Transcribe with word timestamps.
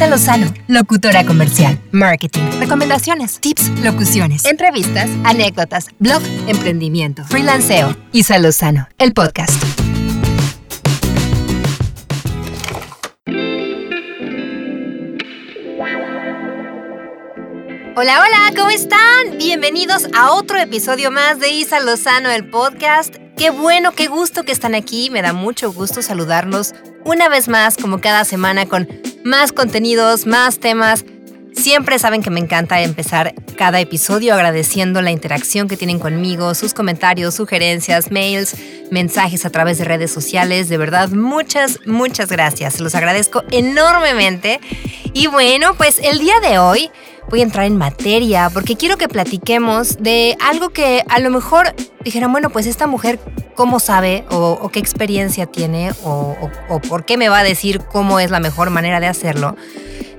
Isa 0.00 0.08
Lozano, 0.08 0.46
locutora 0.66 1.26
comercial, 1.26 1.78
marketing, 1.92 2.40
recomendaciones, 2.58 3.38
tips, 3.38 3.68
locuciones, 3.84 4.46
entrevistas, 4.46 5.10
anécdotas, 5.24 5.88
blog, 5.98 6.22
emprendimiento, 6.46 7.22
freelanceo. 7.26 7.94
Isa 8.10 8.38
Lozano, 8.38 8.88
el 8.96 9.12
podcast. 9.12 9.62
Hola, 17.94 18.22
hola, 18.22 18.54
¿cómo 18.56 18.70
están? 18.70 19.36
Bienvenidos 19.36 20.06
a 20.16 20.32
otro 20.32 20.58
episodio 20.58 21.10
más 21.10 21.40
de 21.40 21.50
Isa 21.50 21.78
Lozano, 21.78 22.30
el 22.30 22.48
podcast. 22.48 23.16
Qué 23.36 23.50
bueno, 23.50 23.92
qué 23.92 24.06
gusto 24.06 24.44
que 24.44 24.52
están 24.52 24.74
aquí. 24.74 25.10
Me 25.10 25.20
da 25.20 25.34
mucho 25.34 25.70
gusto 25.70 26.00
saludarlos 26.00 26.72
una 27.04 27.28
vez 27.28 27.48
más, 27.48 27.76
como 27.76 28.00
cada 28.00 28.24
semana, 28.24 28.64
con 28.64 28.88
más 29.24 29.52
contenidos, 29.52 30.26
más 30.26 30.58
temas. 30.58 31.04
Siempre 31.52 31.98
saben 31.98 32.22
que 32.22 32.30
me 32.30 32.40
encanta 32.40 32.80
empezar 32.80 33.34
cada 33.56 33.80
episodio 33.80 34.34
agradeciendo 34.34 35.02
la 35.02 35.10
interacción 35.10 35.68
que 35.68 35.76
tienen 35.76 35.98
conmigo, 35.98 36.54
sus 36.54 36.72
comentarios, 36.72 37.34
sugerencias, 37.34 38.10
mails, 38.10 38.54
mensajes 38.90 39.44
a 39.44 39.50
través 39.50 39.78
de 39.78 39.84
redes 39.84 40.10
sociales. 40.10 40.68
De 40.68 40.78
verdad, 40.78 41.10
muchas, 41.10 41.80
muchas 41.86 42.30
gracias. 42.30 42.80
Los 42.80 42.94
agradezco 42.94 43.42
enormemente. 43.50 44.60
Y 45.12 45.26
bueno, 45.26 45.74
pues 45.74 45.98
el 46.02 46.18
día 46.18 46.40
de 46.40 46.58
hoy 46.58 46.90
voy 47.30 47.40
a 47.40 47.44
entrar 47.44 47.64
en 47.64 47.76
materia 47.76 48.50
porque 48.50 48.76
quiero 48.76 48.98
que 48.98 49.08
platiquemos 49.08 49.98
de 49.98 50.36
algo 50.40 50.70
que 50.70 51.04
a 51.08 51.20
lo 51.20 51.30
mejor 51.30 51.74
dijeran, 52.04 52.32
bueno, 52.32 52.50
pues 52.50 52.66
esta 52.66 52.86
mujer, 52.86 53.20
¿cómo 53.54 53.78
sabe 53.80 54.24
o, 54.30 54.68
qué 54.70 54.80
experiencia 54.80 55.46
tiene 55.46 55.92
o, 56.04 56.36
o 56.68 56.80
por 56.80 57.04
qué 57.04 57.16
me 57.16 57.28
va 57.28 57.38
a 57.38 57.44
decir 57.44 57.80
cómo 57.80 58.20
es 58.20 58.30
la 58.30 58.40
mejor 58.40 58.70
manera 58.70 59.00
de 59.00 59.06
hacerlo? 59.06 59.56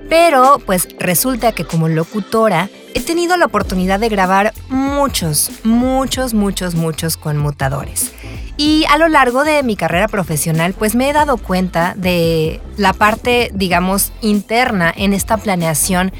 Pero 0.09 0.59
pues 0.65 0.89
resulta 0.99 1.53
que 1.53 1.63
como 1.63 1.87
locutora 1.87 2.69
he 2.93 2.99
tenido 2.99 3.37
la 3.37 3.45
oportunidad 3.45 3.99
de 3.99 4.09
grabar 4.09 4.53
muchos, 4.67 5.51
muchos, 5.63 6.33
muchos, 6.33 6.75
muchos 6.75 7.17
conmutadores. 7.17 8.11
Y 8.57 8.83
a 8.89 8.97
lo 8.97 9.07
largo 9.07 9.43
de 9.43 9.63
mi 9.63 9.75
carrera 9.75 10.07
profesional, 10.07 10.73
pues 10.73 10.95
me 10.95 11.09
he 11.09 11.13
dado 11.13 11.37
cuenta 11.37 11.93
de 11.95 12.59
la 12.77 12.93
parte, 12.93 13.51
digamos, 13.53 14.11
interna 14.21 14.93
en 14.95 15.13
esta 15.13 15.37
planeación 15.37 16.11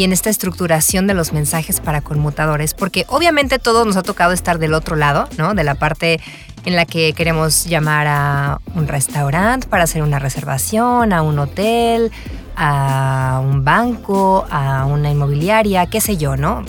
y 0.00 0.04
en 0.04 0.14
esta 0.14 0.30
estructuración 0.30 1.06
de 1.06 1.12
los 1.12 1.34
mensajes 1.34 1.78
para 1.78 2.00
conmutadores, 2.00 2.72
porque 2.72 3.04
obviamente 3.08 3.58
todos 3.58 3.86
nos 3.86 3.98
ha 3.98 4.02
tocado 4.02 4.32
estar 4.32 4.58
del 4.58 4.72
otro 4.72 4.96
lado, 4.96 5.28
¿no? 5.36 5.52
De 5.52 5.62
la 5.62 5.74
parte 5.74 6.18
en 6.64 6.74
la 6.74 6.86
que 6.86 7.12
queremos 7.12 7.66
llamar 7.66 8.06
a 8.06 8.60
un 8.74 8.88
restaurante 8.88 9.66
para 9.66 9.84
hacer 9.84 10.02
una 10.02 10.18
reservación, 10.18 11.12
a 11.12 11.20
un 11.20 11.38
hotel, 11.38 12.12
a 12.56 13.42
un 13.44 13.62
banco, 13.62 14.46
a 14.50 14.86
una 14.86 15.10
inmobiliaria, 15.10 15.84
qué 15.84 16.00
sé 16.00 16.16
yo, 16.16 16.34
¿no? 16.34 16.64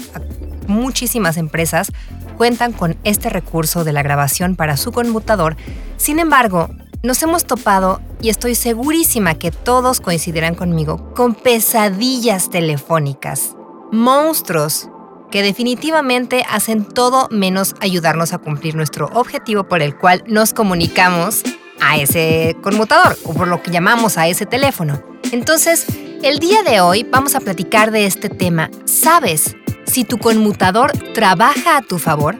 Muchísimas 0.67 1.37
empresas 1.37 1.89
cuentan 2.35 2.73
con 2.73 2.97
este 3.05 3.29
recurso 3.29 3.85
de 3.85 3.93
la 3.93 4.03
grabación 4.03 4.57
para 4.57 4.75
su 4.75 4.91
conmutador. 4.91 5.55
Sin 5.95 6.19
embargo, 6.19 6.69
nos 7.01 7.23
hemos 7.23 7.45
topado, 7.45 8.01
y 8.21 8.29
estoy 8.29 8.55
segurísima 8.55 9.35
que 9.35 9.51
todos 9.51 9.99
coincidirán 9.99 10.55
conmigo, 10.55 11.13
con 11.13 11.33
pesadillas 11.33 12.49
telefónicas, 12.49 13.55
monstruos 13.91 14.89
que 15.31 15.41
definitivamente 15.41 16.43
hacen 16.49 16.85
todo 16.85 17.27
menos 17.31 17.75
ayudarnos 17.79 18.33
a 18.33 18.37
cumplir 18.37 18.75
nuestro 18.75 19.07
objetivo 19.13 19.63
por 19.63 19.81
el 19.81 19.97
cual 19.97 20.23
nos 20.27 20.53
comunicamos 20.53 21.41
a 21.79 21.97
ese 21.97 22.55
conmutador 22.61 23.17
o 23.23 23.33
por 23.33 23.47
lo 23.47 23.63
que 23.63 23.71
llamamos 23.71 24.17
a 24.17 24.27
ese 24.27 24.45
teléfono. 24.45 25.01
Entonces, 25.31 25.85
el 26.21 26.39
día 26.39 26.61
de 26.63 26.81
hoy 26.81 27.03
vamos 27.03 27.35
a 27.35 27.39
platicar 27.39 27.91
de 27.91 28.05
este 28.05 28.29
tema. 28.29 28.69
¿Sabes 28.85 29.55
si 29.85 30.03
tu 30.03 30.17
conmutador 30.17 30.91
trabaja 31.13 31.77
a 31.77 31.81
tu 31.81 31.97
favor? 31.97 32.35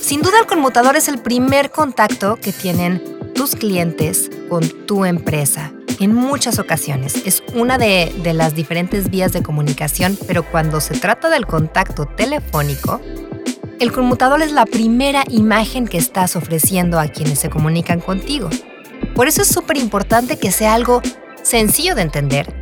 Sin 0.00 0.22
duda 0.22 0.38
el 0.40 0.46
conmutador 0.46 0.96
es 0.96 1.08
el 1.08 1.18
primer 1.18 1.70
contacto 1.70 2.36
que 2.36 2.52
tienen 2.52 3.15
tus 3.36 3.54
clientes 3.54 4.30
con 4.48 4.66
tu 4.86 5.04
empresa. 5.04 5.72
En 6.00 6.14
muchas 6.14 6.58
ocasiones 6.58 7.22
es 7.26 7.42
una 7.54 7.76
de, 7.78 8.12
las 8.34 8.54
diferentes 8.54 9.10
vías 9.10 9.32
de 9.32 9.42
comunicación, 9.42 10.18
pero 10.26 10.42
cuando 10.42 10.80
se 10.80 10.94
trata 10.94 11.28
del 11.28 11.46
contacto 11.46 12.06
telefónico, 12.06 13.00
el 13.78 13.92
conmutador 13.92 14.40
es 14.40 14.52
la 14.52 14.64
primera 14.64 15.22
imagen 15.28 15.86
que 15.86 15.98
estás 15.98 16.34
ofreciendo 16.34 16.98
a 16.98 17.08
quienes 17.08 17.38
se 17.38 17.50
comunican 17.50 18.00
contigo. 18.00 18.48
Por 19.14 19.28
eso 19.28 19.42
es 19.42 19.48
súper 19.48 19.76
importante 19.76 20.38
que 20.38 20.50
sea 20.50 20.74
algo 20.74 21.02
sencillo 21.42 21.94
de 21.94 22.02
entender, 22.02 22.58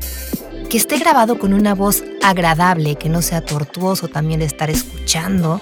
que 0.69 0.77
esté 0.77 0.99
grabado 0.99 1.39
con 1.39 1.55
una 1.55 1.75
voz 1.75 2.03
agradable, 2.23 2.97
que 2.97 3.09
no 3.09 3.23
sea 3.23 3.45
tortuoso 3.45 4.09
también 4.09 4.41
de 4.41 4.47
estar 4.47 4.71
escuchando, 4.71 5.61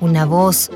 una 0.00 0.26
voz 0.26 0.70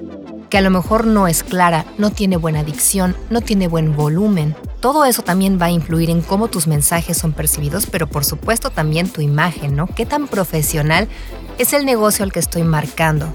que 0.51 0.59
a 0.59 0.61
lo 0.61 0.71
mejor 0.71 1.07
no 1.07 1.29
es 1.29 1.43
clara, 1.43 1.85
no 1.99 2.11
tiene 2.11 2.37
buena 2.37 2.65
dicción, 2.65 3.17
no 3.31 3.41
tiene 3.41 3.69
buen 3.69 3.95
volumen. 3.95 4.57
Todo 4.81 5.05
eso 5.05 5.23
también 5.23 5.59
va 5.61 5.67
a 5.67 5.71
influir 5.71 6.11
en 6.11 6.23
cómo 6.23 6.49
tus 6.49 6.67
mensajes 6.67 7.17
son 7.17 7.33
percibidos, 7.33 7.87
pero 7.87 8.07
por 8.07 8.25
supuesto 8.25 8.71
también 8.71 9.09
tu 9.09 9.21
imagen, 9.21 9.77
¿no? 9.77 9.87
¿Qué 9.87 10.07
tan 10.07 10.29
profesional 10.29 11.09
es 11.59 11.73
el 11.73 11.85
negocio 11.85 12.25
al 12.25 12.33
que 12.33 12.39
estoy 12.39 12.63
marcando? 12.63 13.33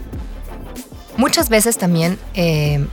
Muchas 1.18 1.50
veces 1.50 1.78
también 1.78 2.18
eh, 2.34 2.86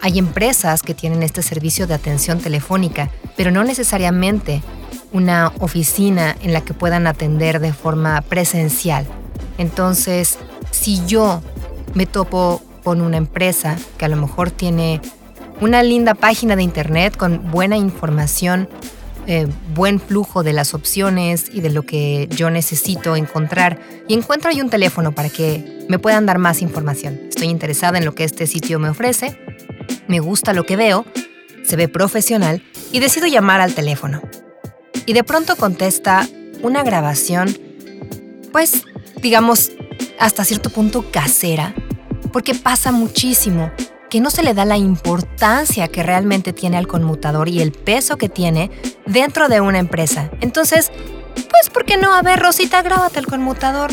hay 0.00 0.18
empresas 0.18 0.82
que 0.82 0.94
tienen 0.94 1.22
este 1.22 1.42
servicio 1.42 1.86
de 1.86 1.94
atención 1.94 2.40
telefónica, 2.40 3.10
pero 3.36 3.50
no 3.50 3.64
necesariamente 3.64 4.62
una 5.12 5.52
oficina 5.60 6.36
en 6.42 6.52
la 6.52 6.62
que 6.62 6.74
puedan 6.74 7.06
atender 7.06 7.60
de 7.60 7.72
forma 7.72 8.20
presencial. 8.22 9.06
Entonces, 9.58 10.38
si 10.70 11.04
yo 11.06 11.40
me 11.94 12.06
topo 12.06 12.62
con 12.82 13.00
una 13.00 13.16
empresa 13.16 13.76
que 13.98 14.04
a 14.04 14.08
lo 14.08 14.16
mejor 14.16 14.50
tiene 14.50 15.00
una 15.60 15.82
linda 15.82 16.14
página 16.14 16.56
de 16.56 16.62
internet 16.62 17.16
con 17.16 17.50
buena 17.50 17.76
información, 17.76 18.68
eh, 19.26 19.46
buen 19.74 20.00
flujo 20.00 20.42
de 20.42 20.52
las 20.52 20.74
opciones 20.74 21.48
y 21.52 21.60
de 21.60 21.70
lo 21.70 21.84
que 21.84 22.28
yo 22.30 22.50
necesito 22.50 23.14
encontrar 23.14 23.78
y 24.08 24.14
encuentro 24.14 24.50
ahí 24.50 24.60
un 24.60 24.70
teléfono 24.70 25.12
para 25.12 25.28
que 25.28 25.86
me 25.88 25.98
puedan 25.98 26.26
dar 26.26 26.38
más 26.38 26.62
información. 26.62 27.20
Estoy 27.28 27.48
interesada 27.48 27.98
en 27.98 28.04
lo 28.04 28.14
que 28.14 28.24
este 28.24 28.46
sitio 28.46 28.80
me 28.80 28.88
ofrece, 28.88 29.38
me 30.08 30.18
gusta 30.18 30.52
lo 30.52 30.64
que 30.64 30.76
veo, 30.76 31.06
se 31.62 31.76
ve 31.76 31.86
profesional 31.86 32.62
y 32.90 32.98
decido 32.98 33.26
llamar 33.28 33.60
al 33.60 33.74
teléfono. 33.74 34.20
Y 35.06 35.12
de 35.12 35.22
pronto 35.22 35.56
contesta 35.56 36.28
una 36.62 36.82
grabación, 36.82 37.56
pues 38.50 38.82
digamos, 39.22 39.70
hasta 40.18 40.44
cierto 40.44 40.70
punto 40.70 41.10
casera, 41.10 41.74
porque 42.32 42.54
pasa 42.54 42.92
muchísimo 42.92 43.70
que 44.10 44.20
no 44.20 44.30
se 44.30 44.42
le 44.42 44.52
da 44.52 44.64
la 44.64 44.76
importancia 44.76 45.88
que 45.88 46.02
realmente 46.02 46.52
tiene 46.52 46.76
al 46.76 46.86
conmutador 46.86 47.48
y 47.48 47.60
el 47.60 47.72
peso 47.72 48.18
que 48.18 48.28
tiene 48.28 48.70
dentro 49.06 49.48
de 49.48 49.60
una 49.60 49.78
empresa. 49.78 50.30
Entonces, 50.40 50.92
pues, 51.34 51.70
¿por 51.72 51.84
qué 51.84 51.96
no? 51.96 52.14
A 52.14 52.20
ver, 52.20 52.38
Rosita, 52.38 52.82
grábate 52.82 53.20
el 53.20 53.26
conmutador. 53.26 53.90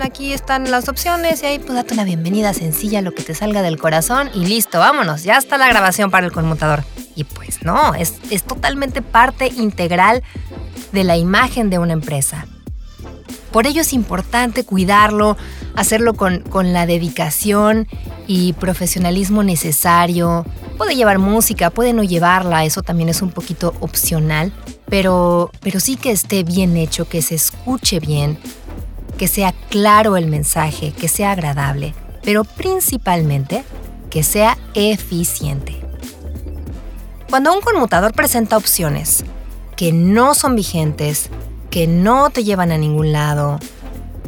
Aquí 0.00 0.32
están 0.32 0.68
las 0.70 0.88
opciones 0.88 1.42
y 1.42 1.46
ahí 1.46 1.58
pues 1.60 1.74
date 1.74 1.94
una 1.94 2.02
bienvenida 2.04 2.54
sencilla, 2.54 3.02
lo 3.02 3.12
que 3.12 3.22
te 3.22 3.34
salga 3.34 3.62
del 3.62 3.78
corazón 3.78 4.30
y 4.34 4.46
listo, 4.46 4.80
vámonos, 4.80 5.22
ya 5.22 5.36
está 5.36 5.58
la 5.58 5.68
grabación 5.68 6.10
para 6.10 6.26
el 6.26 6.32
conmutador. 6.32 6.82
Y 7.14 7.24
pues 7.24 7.62
no, 7.62 7.94
es 7.94 8.14
totalmente 8.44 9.00
parte 9.02 9.46
integral 9.46 10.24
de 10.92 11.04
la 11.04 11.16
imagen 11.16 11.70
de 11.70 11.78
una 11.78 11.92
empresa. 11.92 12.46
Por 13.52 13.66
ello 13.66 13.82
es 13.82 13.92
importante 13.92 14.64
cuidarlo, 14.64 15.36
hacerlo 15.76 16.14
con, 16.14 16.42
la 16.72 16.86
dedicación 16.86 17.86
y 18.26 18.54
profesionalismo 18.54 19.42
necesario. 19.42 20.46
Puede 20.78 20.96
llevar 20.96 21.18
música, 21.18 21.68
puede 21.68 21.92
no 21.92 22.02
llevarla, 22.02 22.64
eso 22.64 22.82
también 22.82 23.10
es 23.10 23.20
un 23.20 23.30
poquito 23.30 23.74
opcional, 23.80 24.52
pero, 24.88 25.50
pero 25.60 25.80
sí 25.80 25.96
que 25.96 26.10
esté 26.10 26.44
bien 26.44 26.78
hecho, 26.78 27.06
que 27.06 27.20
se 27.20 27.34
escuche 27.34 28.00
bien, 28.00 28.38
que 29.18 29.28
sea 29.28 29.52
claro 29.68 30.16
el 30.16 30.28
mensaje, 30.28 30.92
que 30.92 31.08
sea 31.08 31.32
agradable, 31.32 31.94
pero 32.22 32.44
principalmente 32.44 33.64
que 34.08 34.22
sea 34.22 34.56
eficiente. 34.74 35.78
Cuando 37.28 37.52
un 37.52 37.60
conmutador 37.60 38.14
presenta 38.14 38.56
opciones 38.56 39.24
que 39.76 39.92
no 39.92 40.34
son 40.34 40.54
vigentes, 40.54 41.28
que 41.72 41.86
no 41.86 42.28
te 42.28 42.44
llevan 42.44 42.70
a 42.70 42.76
ningún 42.76 43.12
lado 43.12 43.58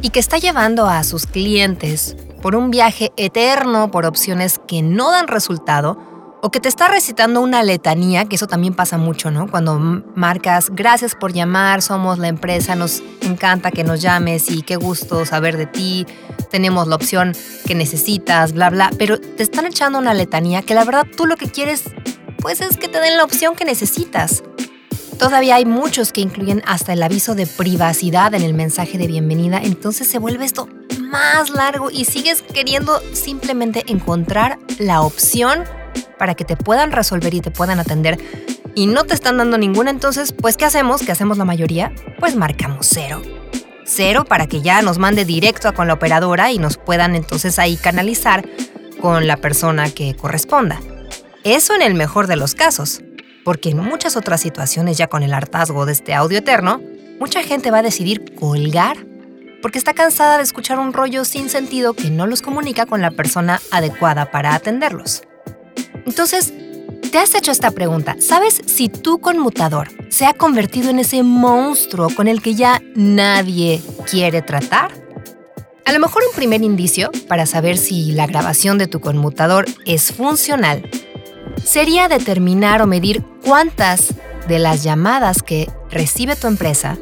y 0.00 0.08
que 0.08 0.18
está 0.18 0.38
llevando 0.38 0.86
a 0.86 1.04
sus 1.04 1.26
clientes 1.26 2.16
por 2.40 2.56
un 2.56 2.70
viaje 2.70 3.12
eterno 3.18 3.90
por 3.90 4.06
opciones 4.06 4.58
que 4.66 4.80
no 4.82 5.12
dan 5.12 5.28
resultado 5.28 5.98
o 6.40 6.50
que 6.50 6.58
te 6.58 6.68
está 6.68 6.88
recitando 6.88 7.42
una 7.42 7.62
letanía, 7.62 8.24
que 8.24 8.36
eso 8.36 8.46
también 8.46 8.74
pasa 8.74 8.96
mucho, 8.96 9.30
¿no? 9.30 9.50
Cuando 9.50 9.78
marcas, 10.14 10.70
gracias 10.70 11.14
por 11.14 11.34
llamar, 11.34 11.82
somos 11.82 12.18
la 12.18 12.28
empresa, 12.28 12.76
nos 12.76 13.02
encanta 13.20 13.70
que 13.70 13.84
nos 13.84 14.00
llames 14.00 14.50
y 14.50 14.62
qué 14.62 14.76
gusto 14.76 15.26
saber 15.26 15.58
de 15.58 15.66
ti, 15.66 16.06
tenemos 16.50 16.88
la 16.88 16.96
opción 16.96 17.34
que 17.66 17.74
necesitas, 17.74 18.54
bla, 18.54 18.70
bla, 18.70 18.90
pero 18.98 19.20
te 19.20 19.42
están 19.42 19.66
echando 19.66 19.98
una 19.98 20.14
letanía 20.14 20.62
que 20.62 20.74
la 20.74 20.84
verdad 20.84 21.06
tú 21.14 21.26
lo 21.26 21.36
que 21.36 21.50
quieres, 21.50 21.84
pues 22.40 22.62
es 22.62 22.78
que 22.78 22.88
te 22.88 23.00
den 23.00 23.18
la 23.18 23.24
opción 23.24 23.54
que 23.54 23.66
necesitas. 23.66 24.42
Todavía 25.18 25.56
hay 25.56 25.64
muchos 25.64 26.12
que 26.12 26.20
incluyen 26.20 26.62
hasta 26.66 26.92
el 26.92 27.02
aviso 27.02 27.34
de 27.34 27.46
privacidad 27.46 28.34
en 28.34 28.42
el 28.42 28.54
mensaje 28.54 28.98
de 28.98 29.06
bienvenida, 29.06 29.60
entonces 29.62 30.08
se 30.08 30.18
vuelve 30.18 30.44
esto 30.44 30.68
más 30.98 31.50
largo 31.50 31.90
y 31.90 32.04
sigues 32.04 32.42
queriendo 32.42 33.00
simplemente 33.12 33.84
encontrar 33.86 34.58
la 34.78 35.02
opción 35.02 35.64
para 36.18 36.34
que 36.34 36.44
te 36.44 36.56
puedan 36.56 36.90
resolver 36.90 37.32
y 37.34 37.40
te 37.40 37.50
puedan 37.50 37.78
atender 37.78 38.18
y 38.74 38.86
no 38.86 39.04
te 39.04 39.14
están 39.14 39.36
dando 39.36 39.56
ninguna, 39.56 39.90
entonces, 39.90 40.32
pues, 40.32 40.56
¿qué 40.56 40.64
hacemos? 40.64 41.02
¿Qué 41.02 41.12
hacemos 41.12 41.38
la 41.38 41.44
mayoría? 41.44 41.92
Pues 42.18 42.34
marcamos 42.34 42.88
cero. 42.90 43.22
Cero 43.86 44.24
para 44.24 44.48
que 44.48 44.62
ya 44.62 44.82
nos 44.82 44.98
mande 44.98 45.24
directo 45.24 45.72
con 45.74 45.86
la 45.86 45.94
operadora 45.94 46.50
y 46.50 46.58
nos 46.58 46.76
puedan 46.76 47.14
entonces 47.14 47.58
ahí 47.60 47.76
canalizar 47.76 48.44
con 49.00 49.28
la 49.28 49.36
persona 49.36 49.90
que 49.90 50.16
corresponda. 50.16 50.80
Eso 51.44 51.74
en 51.74 51.82
el 51.82 51.94
mejor 51.94 52.26
de 52.26 52.36
los 52.36 52.54
casos, 52.54 53.02
porque 53.44 53.70
en 53.70 53.78
muchas 53.78 54.16
otras 54.16 54.40
situaciones 54.40 54.96
ya 54.96 55.06
con 55.06 55.22
el 55.22 55.34
hartazgo 55.34 55.86
de 55.86 55.92
este 55.92 56.14
audio 56.14 56.38
eterno, 56.38 56.80
mucha 57.20 57.42
gente 57.42 57.70
va 57.70 57.78
a 57.78 57.82
decidir 57.82 58.34
colgar 58.34 58.96
porque 59.62 59.78
está 59.78 59.94
cansada 59.94 60.36
de 60.36 60.42
escuchar 60.42 60.78
un 60.78 60.92
rollo 60.92 61.24
sin 61.24 61.48
sentido 61.48 61.94
que 61.94 62.10
no 62.10 62.26
los 62.26 62.42
comunica 62.42 62.86
con 62.86 63.00
la 63.00 63.10
persona 63.10 63.60
adecuada 63.70 64.30
para 64.30 64.54
atenderlos. 64.54 65.22
Entonces, 66.04 66.52
¿te 67.10 67.18
has 67.18 67.34
hecho 67.34 67.50
esta 67.50 67.70
pregunta? 67.70 68.16
¿Sabes 68.18 68.60
si 68.66 68.88
tu 68.88 69.20
conmutador 69.20 69.88
se 70.10 70.26
ha 70.26 70.34
convertido 70.34 70.90
en 70.90 70.98
ese 70.98 71.22
monstruo 71.22 72.08
con 72.14 72.28
el 72.28 72.42
que 72.42 72.54
ya 72.54 72.82
nadie 72.94 73.82
quiere 74.10 74.42
tratar? 74.42 74.92
A 75.86 75.92
lo 75.92 75.98
mejor 75.98 76.22
un 76.28 76.36
primer 76.36 76.62
indicio 76.62 77.10
para 77.28 77.46
saber 77.46 77.76
si 77.76 78.12
la 78.12 78.26
grabación 78.26 78.78
de 78.78 78.86
tu 78.86 79.00
conmutador 79.00 79.66
es 79.84 80.12
funcional 80.12 80.88
sería 81.62 82.08
determinar 82.08 82.82
o 82.82 82.86
medir 82.86 83.22
cuántas 83.44 84.14
de 84.48 84.58
las 84.58 84.82
llamadas 84.82 85.42
que 85.42 85.70
recibe 85.90 86.36
tu 86.36 86.46
empresa 86.46 86.98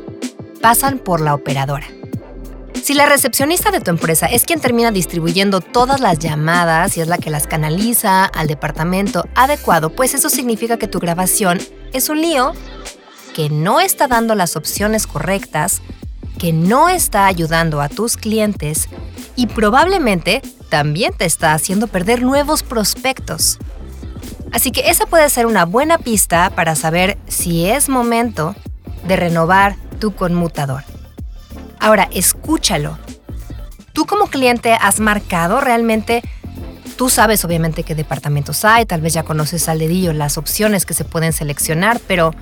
pasan 0.61 0.99
por 0.99 1.21
la 1.21 1.35
operadora. 1.35 1.87
Si 2.83 2.95
la 2.95 3.07
recepcionista 3.07 3.71
de 3.71 3.81
tu 3.81 3.91
empresa 3.91 4.27
es 4.27 4.45
quien 4.45 4.61
termina 4.61 4.91
distribuyendo 4.91 5.61
todas 5.61 6.01
las 6.01 6.19
llamadas 6.19 6.97
y 6.97 7.01
es 7.01 7.07
la 7.07 7.19
que 7.19 7.31
las 7.31 7.47
canaliza 7.47 8.25
al 8.25 8.49
departamento 8.49 9.25
adecuado, 9.37 9.91
pues 9.91 10.15
eso 10.15 10.29
significa 10.29 10.79
que 10.79 10.89
tu 10.89 10.99
grabación 10.99 11.61
es 11.93 12.09
un 12.09 12.21
lío, 12.21 12.53
que 13.35 13.51
no 13.51 13.81
está 13.81 14.09
dando 14.09 14.35
las 14.35 14.57
opciones 14.57 15.07
correctas, 15.07 15.81
que 16.39 16.53
no 16.53 16.89
está 16.89 17.27
ayudando 17.27 17.81
a 17.81 17.89
tus 17.89 18.17
clientes 18.17 18.89
y 19.37 19.47
probablemente 19.47 20.43
también 20.69 21.13
te 21.13 21.25
está 21.25 21.53
haciendo 21.53 21.87
perder 21.87 22.23
nuevos 22.23 22.65
prospectos. 22.65 23.59
Así 24.53 24.71
que 24.71 24.91
esa 24.91 25.07
puede 25.07 25.29
ser 25.31 25.47
una 25.47 25.65
buena 25.65 25.99
pista 25.99 26.51
para 26.51 26.77
saber 26.77 27.19
si 27.27 27.69
es 27.69 27.89
momento 27.89 28.55
de 29.07 29.17
renovar 29.17 29.77
tu 29.99 30.15
conmutador. 30.15 30.85
Ahora, 31.81 32.09
escúchalo. 32.13 32.99
Tú 33.93 34.05
como 34.07 34.27
cliente 34.27 34.75
has 34.75 35.01
marcado 35.01 35.61
realmente, 35.61 36.23
tú 36.97 37.09
sabes 37.09 37.45
obviamente 37.45 37.83
qué 37.83 37.95
departamentos 37.95 38.65
hay, 38.65 38.87
tal 38.87 39.01
vez 39.01 39.15
ya 39.15 39.23
conoces 39.23 39.69
al 39.69 39.79
dedillo 39.79 40.13
las 40.13 40.39
opciones 40.39 40.87
que 40.87 40.95
se 40.95 41.05
pueden 41.05 41.33
seleccionar, 41.33 42.01
pero 42.07 42.33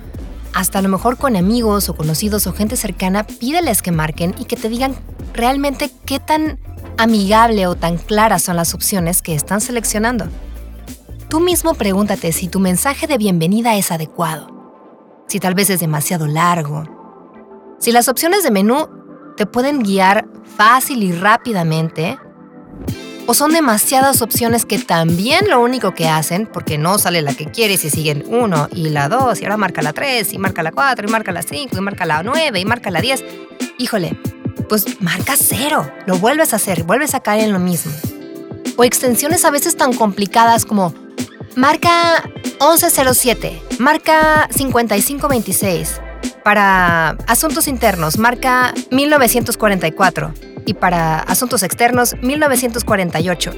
hasta 0.53 0.79
a 0.79 0.81
lo 0.81 0.89
mejor 0.89 1.17
con 1.17 1.35
amigos 1.35 1.89
o 1.89 1.95
conocidos 1.95 2.45
o 2.45 2.53
gente 2.53 2.75
cercana, 2.75 3.25
pídeles 3.25 3.81
que 3.81 3.91
marquen 3.91 4.35
y 4.37 4.45
que 4.45 4.57
te 4.57 4.69
digan 4.69 4.95
realmente 5.33 5.89
qué 6.05 6.19
tan 6.19 6.59
amigable 6.97 7.67
o 7.67 7.75
tan 7.75 7.97
claras 7.97 8.43
son 8.43 8.57
las 8.57 8.73
opciones 8.73 9.21
que 9.21 9.33
están 9.33 9.61
seleccionando. 9.61 10.27
Tú 11.31 11.39
mismo 11.39 11.75
pregúntate 11.75 12.33
si 12.33 12.49
tu 12.49 12.59
mensaje 12.59 13.07
de 13.07 13.17
bienvenida 13.17 13.77
es 13.77 13.89
adecuado, 13.89 14.49
si 15.29 15.39
tal 15.39 15.53
vez 15.53 15.69
es 15.69 15.79
demasiado 15.79 16.27
largo, 16.27 16.83
si 17.79 17.93
las 17.93 18.09
opciones 18.09 18.43
de 18.43 18.51
menú 18.51 18.89
te 19.37 19.45
pueden 19.45 19.79
guiar 19.79 20.27
fácil 20.57 21.03
y 21.03 21.13
rápidamente. 21.13 22.19
O 23.27 23.33
son 23.33 23.53
demasiadas 23.53 24.21
opciones 24.21 24.65
que 24.65 24.77
también 24.77 25.49
lo 25.49 25.61
único 25.61 25.93
que 25.93 26.09
hacen, 26.09 26.47
porque 26.47 26.77
no 26.77 26.97
sale 26.97 27.21
la 27.21 27.33
que 27.33 27.45
quieres 27.45 27.85
y 27.85 27.89
siguen 27.89 28.25
uno 28.27 28.67
y 28.73 28.89
la 28.89 29.07
dos, 29.07 29.39
y 29.39 29.45
ahora 29.45 29.55
marca 29.55 29.81
la 29.81 29.93
tres, 29.93 30.33
y 30.33 30.37
marca 30.37 30.63
la 30.63 30.73
cuatro, 30.73 31.07
y 31.07 31.11
marca 31.13 31.31
la 31.31 31.43
cinco, 31.43 31.77
y 31.77 31.81
marca 31.81 32.05
la 32.05 32.23
nueve, 32.23 32.59
y 32.59 32.65
marca 32.65 32.91
la 32.91 32.99
diez. 32.99 33.23
Híjole, 33.77 34.19
pues 34.67 35.01
marca 35.01 35.35
cero, 35.37 35.89
lo 36.07 36.17
vuelves 36.17 36.51
a 36.51 36.57
hacer, 36.57 36.83
vuelves 36.83 37.15
a 37.15 37.21
caer 37.21 37.45
en 37.45 37.53
lo 37.53 37.59
mismo. 37.59 37.93
O 38.75 38.83
extensiones 38.83 39.45
a 39.45 39.49
veces 39.49 39.77
tan 39.77 39.93
complicadas 39.93 40.65
como 40.65 40.93
marca 41.55 42.23
1107, 42.59 43.61
marca 43.79 44.47
5526 44.51 46.01
para 46.43 47.09
asuntos 47.27 47.67
internos, 47.67 48.17
marca 48.17 48.73
1944. 48.91 50.33
Y 50.63 50.75
para 50.75 51.19
asuntos 51.21 51.63
externos, 51.63 52.15
1948. 52.21 53.51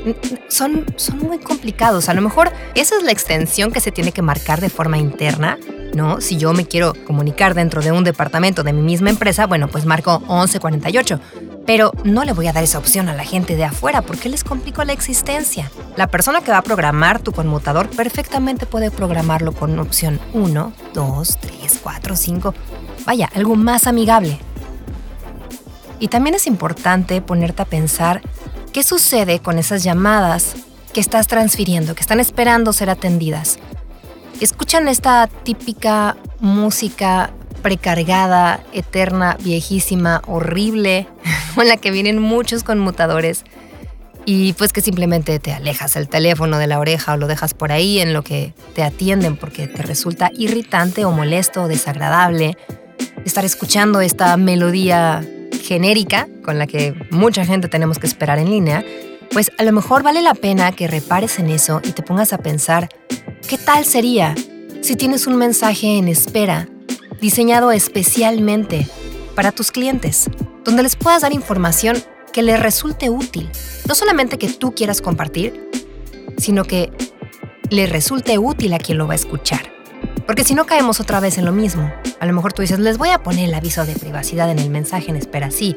Son, 0.47 0.85
son 0.95 1.17
muy 1.19 1.37
complicados. 1.37 2.07
A 2.07 2.13
lo 2.13 2.21
mejor 2.21 2.49
esa 2.75 2.95
es 2.95 3.03
la 3.03 3.11
extensión 3.11 3.73
que 3.73 3.81
se 3.81 3.91
tiene 3.91 4.13
que 4.13 4.21
marcar 4.21 4.61
de 4.61 4.69
forma 4.69 4.97
interna 4.97 5.57
¿no? 5.93 6.21
Si 6.21 6.37
yo 6.37 6.53
me 6.53 6.65
quiero 6.65 6.93
comunicar 7.05 7.53
dentro 7.53 7.81
de 7.81 7.91
un 7.91 8.03
departamento 8.03 8.63
de 8.63 8.73
mi 8.73 8.81
misma 8.81 9.09
empresa, 9.09 9.47
bueno, 9.47 9.67
pues 9.67 9.85
marco 9.85 10.19
1148. 10.19 11.19
Pero 11.65 11.91
no 12.03 12.23
le 12.23 12.33
voy 12.33 12.47
a 12.47 12.53
dar 12.53 12.63
esa 12.63 12.77
opción 12.77 13.07
a 13.09 13.13
la 13.13 13.23
gente 13.23 13.55
de 13.55 13.63
afuera 13.63 14.01
porque 14.01 14.29
les 14.29 14.43
complico 14.43 14.83
la 14.83 14.93
existencia. 14.93 15.71
La 15.95 16.07
persona 16.07 16.41
que 16.41 16.51
va 16.51 16.57
a 16.57 16.63
programar 16.63 17.19
tu 17.19 17.31
conmutador 17.31 17.89
perfectamente 17.89 18.65
puede 18.65 18.91
programarlo 18.91 19.53
con 19.53 19.77
opción 19.79 20.19
1, 20.33 20.73
2, 20.93 21.37
3, 21.39 21.79
4, 21.81 22.15
5. 22.15 22.53
Vaya, 23.05 23.29
algo 23.33 23.55
más 23.55 23.87
amigable. 23.87 24.39
Y 25.99 26.09
también 26.09 26.35
es 26.35 26.47
importante 26.47 27.21
ponerte 27.21 27.61
a 27.61 27.65
pensar 27.65 28.21
qué 28.73 28.83
sucede 28.83 29.39
con 29.39 29.57
esas 29.57 29.83
llamadas 29.83 30.55
que 30.93 30.99
estás 30.99 31.27
transfiriendo, 31.27 31.95
que 31.95 32.01
están 32.01 32.19
esperando 32.19 32.73
ser 32.73 32.89
atendidas 32.89 33.57
escuchan 34.43 34.87
esta 34.87 35.27
típica 35.27 36.17
música 36.39 37.31
precargada, 37.61 38.61
eterna, 38.73 39.37
viejísima, 39.41 40.21
horrible, 40.27 41.07
con 41.55 41.67
la 41.67 41.77
que 41.77 41.91
vienen 41.91 42.19
muchos 42.19 42.63
conmutadores 42.63 43.43
y 44.25 44.53
pues 44.53 44.71
que 44.71 44.81
simplemente 44.81 45.37
te 45.39 45.51
alejas 45.51 45.95
el 45.95 46.07
teléfono 46.07 46.57
de 46.57 46.67
la 46.67 46.79
oreja 46.79 47.13
o 47.13 47.17
lo 47.17 47.27
dejas 47.27 47.53
por 47.53 47.71
ahí 47.71 47.99
en 47.99 48.13
lo 48.13 48.23
que 48.23 48.53
te 48.73 48.83
atienden 48.83 49.35
porque 49.35 49.67
te 49.67 49.83
resulta 49.83 50.31
irritante 50.33 51.03
o 51.03 51.11
molesto 51.11 51.63
o 51.63 51.67
desagradable 51.67 52.57
estar 53.25 53.43
escuchando 53.43 53.99
esta 53.99 54.37
melodía 54.37 55.25
genérica 55.61 56.27
con 56.43 56.57
la 56.57 56.67
que 56.67 56.93
mucha 57.09 57.45
gente 57.45 57.67
tenemos 57.67 57.99
que 57.99 58.07
esperar 58.07 58.39
en 58.39 58.49
línea, 58.49 58.83
pues 59.31 59.51
a 59.57 59.63
lo 59.63 59.71
mejor 59.71 60.03
vale 60.03 60.21
la 60.21 60.35
pena 60.35 60.71
que 60.71 60.87
repares 60.87 61.39
en 61.39 61.49
eso 61.49 61.81
y 61.83 61.91
te 61.91 62.03
pongas 62.03 62.33
a 62.33 62.37
pensar 62.37 62.89
¿Qué 63.47 63.57
tal 63.57 63.85
sería 63.85 64.35
si 64.81 64.95
tienes 64.95 65.27
un 65.27 65.35
mensaje 65.35 65.97
en 65.97 66.07
espera 66.07 66.67
diseñado 67.21 67.71
especialmente 67.71 68.87
para 69.35 69.51
tus 69.51 69.71
clientes, 69.71 70.29
donde 70.63 70.83
les 70.83 70.95
puedas 70.95 71.21
dar 71.21 71.33
información 71.33 71.97
que 72.31 72.41
les 72.41 72.59
resulte 72.59 73.09
útil? 73.09 73.49
No 73.87 73.95
solamente 73.95 74.37
que 74.37 74.49
tú 74.49 74.73
quieras 74.73 75.01
compartir, 75.01 75.69
sino 76.37 76.63
que 76.63 76.91
le 77.69 77.87
resulte 77.87 78.37
útil 78.37 78.73
a 78.73 78.79
quien 78.79 78.97
lo 78.97 79.07
va 79.07 79.13
a 79.13 79.15
escuchar. 79.15 79.71
Porque 80.25 80.43
si 80.43 80.55
no 80.55 80.65
caemos 80.65 80.99
otra 80.99 81.19
vez 81.19 81.37
en 81.37 81.45
lo 81.45 81.51
mismo, 81.51 81.91
a 82.19 82.25
lo 82.25 82.33
mejor 82.33 82.53
tú 82.53 82.61
dices, 82.61 82.79
les 82.79 82.97
voy 82.97 83.09
a 83.09 83.23
poner 83.23 83.49
el 83.49 83.53
aviso 83.53 83.85
de 83.85 83.93
privacidad 83.93 84.49
en 84.49 84.59
el 84.59 84.69
mensaje 84.69 85.09
en 85.09 85.17
espera, 85.17 85.51
sí, 85.51 85.75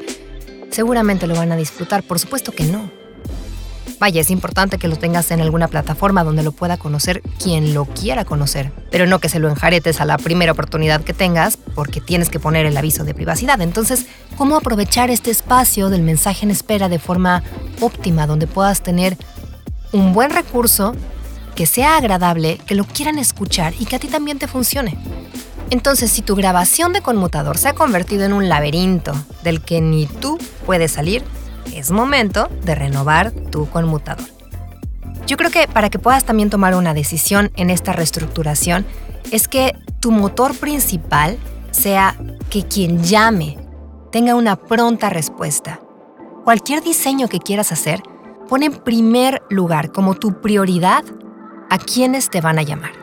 seguramente 0.69 1.27
lo 1.27 1.35
van 1.35 1.51
a 1.51 1.57
disfrutar, 1.57 2.03
por 2.03 2.19
supuesto 2.19 2.51
que 2.51 2.63
no. 2.63 2.89
Vaya, 3.99 4.21
es 4.21 4.29
importante 4.29 4.77
que 4.77 4.87
lo 4.87 4.95
tengas 4.95 5.31
en 5.31 5.41
alguna 5.41 5.67
plataforma 5.67 6.23
donde 6.23 6.43
lo 6.43 6.51
pueda 6.51 6.77
conocer 6.77 7.23
quien 7.41 7.73
lo 7.73 7.85
quiera 7.85 8.25
conocer, 8.25 8.71
pero 8.91 9.07
no 9.07 9.19
que 9.19 9.27
se 9.27 9.39
lo 9.39 9.49
enjaretes 9.49 9.99
a 9.99 10.05
la 10.05 10.19
primera 10.19 10.51
oportunidad 10.51 11.01
que 11.01 11.13
tengas 11.13 11.57
porque 11.57 11.99
tienes 11.99 12.29
que 12.29 12.39
poner 12.39 12.67
el 12.67 12.77
aviso 12.77 13.03
de 13.05 13.15
privacidad. 13.15 13.59
Entonces, 13.59 14.05
¿cómo 14.37 14.55
aprovechar 14.55 15.09
este 15.09 15.31
espacio 15.31 15.89
del 15.89 16.03
mensaje 16.03 16.45
en 16.45 16.51
espera 16.51 16.89
de 16.89 16.99
forma 16.99 17.41
óptima 17.81 18.27
donde 18.27 18.45
puedas 18.45 18.81
tener 18.81 19.17
un 19.91 20.13
buen 20.13 20.29
recurso 20.29 20.95
que 21.55 21.65
sea 21.65 21.97
agradable, 21.97 22.59
que 22.67 22.75
lo 22.75 22.85
quieran 22.85 23.17
escuchar 23.17 23.73
y 23.79 23.85
que 23.85 23.95
a 23.95 23.99
ti 23.99 24.09
también 24.09 24.37
te 24.37 24.47
funcione? 24.47 24.95
Entonces, 25.71 26.11
si 26.11 26.21
tu 26.21 26.35
grabación 26.35 26.93
de 26.93 27.01
conmutador 27.01 27.57
se 27.57 27.69
ha 27.69 27.73
convertido 27.73 28.25
en 28.25 28.33
un 28.33 28.47
laberinto 28.47 29.13
del 29.43 29.61
que 29.61 29.81
ni 29.81 30.05
tú 30.05 30.37
puedes 30.67 30.91
salir, 30.91 31.23
es 31.73 31.91
momento 31.91 32.49
de 32.63 32.75
renovar 32.75 33.31
tu 33.31 33.69
conmutador. 33.69 34.25
Yo 35.25 35.35
creo 35.37 35.51
que 35.51 35.67
para 35.67 35.89
que 35.89 35.99
puedas 35.99 36.23
también 36.23 36.49
tomar 36.49 36.75
una 36.75 36.93
decisión 36.93 37.51
en 37.55 37.69
esta 37.69 37.93
reestructuración 37.93 38.85
es 39.31 39.47
que 39.47 39.75
tu 39.99 40.11
motor 40.11 40.55
principal 40.55 41.37
sea 41.71 42.15
que 42.49 42.63
quien 42.63 43.03
llame 43.03 43.57
tenga 44.11 44.35
una 44.35 44.55
pronta 44.55 45.09
respuesta. 45.09 45.81
Cualquier 46.43 46.81
diseño 46.81 47.27
que 47.27 47.39
quieras 47.39 47.71
hacer, 47.71 48.01
pon 48.47 48.63
en 48.63 48.71
primer 48.73 49.41
lugar 49.49 49.91
como 49.91 50.15
tu 50.15 50.41
prioridad 50.41 51.03
a 51.69 51.77
quienes 51.77 52.29
te 52.29 52.39
van 52.39 52.57
a 52.57 52.63
llamar. 52.63 52.93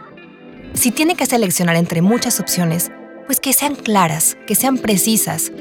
Si 0.73 0.91
tiene 0.91 1.15
que 1.15 1.27
seleccionar 1.27 1.77
entre 1.77 2.01
muchas 2.01 2.41
opciones, 2.41 2.91
pues 3.27 3.39
que 3.39 3.53
sean 3.53 3.75
claras, 3.75 4.37
que 4.47 4.55
sean 4.55 4.79
precisas, 4.79 5.53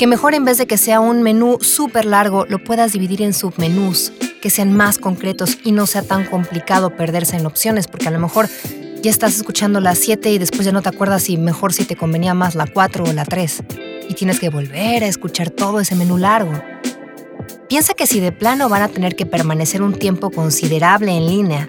que 0.00 0.06
mejor 0.06 0.34
en 0.34 0.46
vez 0.46 0.56
de 0.56 0.66
que 0.66 0.78
sea 0.78 0.98
un 0.98 1.22
menú 1.22 1.58
súper 1.60 2.06
largo, 2.06 2.46
lo 2.46 2.64
puedas 2.64 2.94
dividir 2.94 3.20
en 3.20 3.34
submenús, 3.34 4.14
que 4.40 4.48
sean 4.48 4.72
más 4.72 4.96
concretos 4.96 5.58
y 5.62 5.72
no 5.72 5.86
sea 5.86 6.00
tan 6.00 6.24
complicado 6.24 6.96
perderse 6.96 7.36
en 7.36 7.44
opciones, 7.44 7.86
porque 7.86 8.08
a 8.08 8.10
lo 8.10 8.18
mejor 8.18 8.48
ya 9.02 9.10
estás 9.10 9.36
escuchando 9.36 9.78
la 9.78 9.94
7 9.94 10.32
y 10.32 10.38
después 10.38 10.64
ya 10.64 10.72
no 10.72 10.80
te 10.80 10.88
acuerdas 10.88 11.24
si 11.24 11.36
mejor 11.36 11.74
si 11.74 11.84
te 11.84 11.96
convenía 11.96 12.32
más 12.32 12.54
la 12.54 12.66
4 12.66 13.04
o 13.04 13.12
la 13.12 13.26
3, 13.26 13.62
y 14.08 14.14
tienes 14.14 14.40
que 14.40 14.48
volver 14.48 15.04
a 15.04 15.06
escuchar 15.06 15.50
todo 15.50 15.80
ese 15.80 15.94
menú 15.94 16.16
largo. 16.16 16.52
Piensa 17.68 17.92
que 17.92 18.06
si 18.06 18.20
de 18.20 18.32
plano 18.32 18.70
van 18.70 18.80
a 18.80 18.88
tener 18.88 19.14
que 19.16 19.26
permanecer 19.26 19.82
un 19.82 19.92
tiempo 19.92 20.30
considerable 20.30 21.14
en 21.14 21.26
línea, 21.26 21.68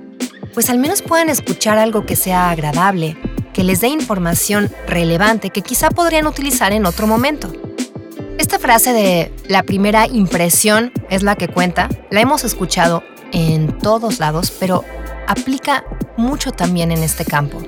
pues 0.53 0.69
al 0.69 0.77
menos 0.77 1.01
pueden 1.01 1.27
escuchar 1.27 1.77
algo 1.77 2.05
que 2.05 2.15
sea 2.15 2.49
agradable, 2.49 3.17
que 3.53 3.65
les 3.65 3.81
dé 3.81 3.89
información 3.89 4.71
relevante 4.87 5.49
que 5.49 5.63
quizá 5.63 5.89
podrían 5.89 6.27
utilizar 6.27 6.71
en 6.71 6.85
otro 6.85 7.07
momento. 7.07 7.51
Esta 8.37 8.59
frase 8.59 8.93
de 8.93 9.33
la 9.47 9.63
primera 9.63 10.07
impresión 10.07 10.91
es 11.09 11.23
la 11.23 11.35
que 11.35 11.47
cuenta, 11.47 11.89
la 12.09 12.21
hemos 12.21 12.43
escuchado 12.43 13.03
en 13.31 13.77
todos 13.77 14.19
lados, 14.19 14.51
pero 14.59 14.83
aplica 15.27 15.83
mucho 16.17 16.51
también 16.51 16.91
en 16.91 17.03
este 17.03 17.25
campo. 17.25 17.59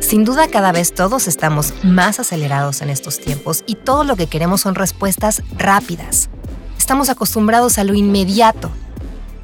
Sin 0.00 0.24
duda 0.24 0.48
cada 0.48 0.72
vez 0.72 0.94
todos 0.94 1.28
estamos 1.28 1.74
más 1.82 2.18
acelerados 2.18 2.82
en 2.82 2.90
estos 2.90 3.20
tiempos 3.20 3.62
y 3.66 3.74
todo 3.74 4.04
lo 4.04 4.16
que 4.16 4.26
queremos 4.26 4.62
son 4.62 4.74
respuestas 4.74 5.42
rápidas. 5.56 6.30
Estamos 6.78 7.10
acostumbrados 7.10 7.78
a 7.78 7.84
lo 7.84 7.94
inmediato, 7.94 8.70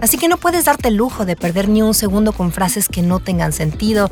Así 0.01 0.19
que 0.19 0.29
no 0.29 0.37
puedes 0.37 0.67
darte 0.67 0.89
el 0.89 0.97
lujo 0.97 1.25
de 1.25 1.37
perder 1.37 1.69
ni 1.69 1.83
un 1.83 1.95
segundo 1.95 2.33
con 2.33 2.53
frases 2.53 2.89
que 2.89 3.03
no 3.03 3.21
tengan 3.21 3.53
sentido, 3.53 4.11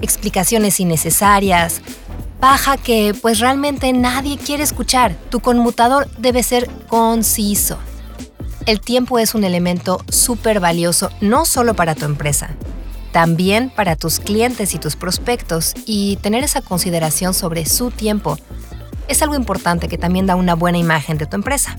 explicaciones 0.00 0.80
innecesarias, 0.80 1.80
paja 2.40 2.76
que 2.76 3.14
pues 3.20 3.40
realmente 3.40 3.92
nadie 3.92 4.38
quiere 4.38 4.62
escuchar. 4.62 5.16
Tu 5.30 5.40
conmutador 5.40 6.08
debe 6.18 6.42
ser 6.42 6.68
conciso. 6.88 7.78
El 8.66 8.80
tiempo 8.80 9.18
es 9.18 9.34
un 9.34 9.44
elemento 9.44 10.00
súper 10.08 10.60
valioso 10.60 11.10
no 11.20 11.44
solo 11.44 11.74
para 11.74 11.94
tu 11.94 12.04
empresa, 12.04 12.50
también 13.12 13.70
para 13.70 13.96
tus 13.96 14.18
clientes 14.18 14.74
y 14.74 14.78
tus 14.78 14.96
prospectos 14.96 15.72
y 15.86 16.16
tener 16.16 16.42
esa 16.42 16.62
consideración 16.62 17.32
sobre 17.32 17.64
su 17.64 17.90
tiempo 17.90 18.36
es 19.08 19.22
algo 19.22 19.36
importante 19.36 19.88
que 19.88 19.98
también 19.98 20.26
da 20.26 20.34
una 20.34 20.54
buena 20.54 20.78
imagen 20.78 21.18
de 21.18 21.26
tu 21.26 21.36
empresa. 21.36 21.76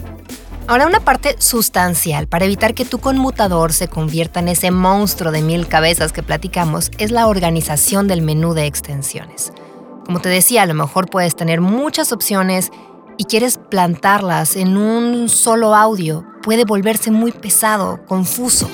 Ahora, 0.67 0.85
una 0.85 0.99
parte 0.99 1.35
sustancial 1.39 2.27
para 2.27 2.45
evitar 2.45 2.73
que 2.73 2.83
tu 2.83 2.99
conmutador 2.99 3.71
se 3.71 3.87
convierta 3.87 4.41
en 4.41 4.49
ese 4.49 4.71
monstruo 4.71 5.31
de 5.31 5.41
mil 5.41 5.67
cabezas 5.67 6.11
que 6.11 6.23
platicamos 6.23 6.91
es 6.97 7.11
la 7.11 7.27
organización 7.27 8.07
del 8.07 8.21
menú 8.21 8.53
de 8.53 8.65
extensiones. 8.65 9.53
Como 10.07 10.21
te 10.21 10.29
decía, 10.29 10.61
a 10.61 10.65
lo 10.65 10.73
mejor 10.73 11.09
puedes 11.09 11.35
tener 11.35 11.59
muchas 11.59 12.13
opciones 12.13 12.71
y 13.17 13.25
quieres 13.25 13.59
plantarlas 13.69 14.55
en 14.55 14.77
un 14.77 15.27
solo 15.27 15.75
audio. 15.75 16.25
Puede 16.43 16.63
volverse 16.63 17.11
muy 17.11 17.33
pesado, 17.33 18.05
confuso, 18.05 18.69